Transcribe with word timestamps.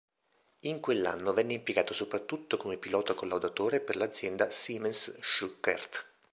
In 0.61 0.79
quell'anno 0.79 1.31
venne 1.31 1.53
impiegato 1.53 1.93
soprattutto 1.93 2.57
come 2.57 2.77
pilota 2.77 3.13
collaudatore 3.13 3.79
per 3.81 3.97
l'azienda 3.97 4.49
Siemens-Schuckert. 4.49 6.07